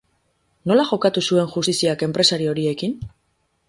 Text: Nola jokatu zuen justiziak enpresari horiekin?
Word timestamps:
Nola 0.71 0.85
jokatu 0.93 1.23
zuen 1.29 1.53
justiziak 1.59 2.09
enpresari 2.09 2.53
horiekin? 2.55 3.03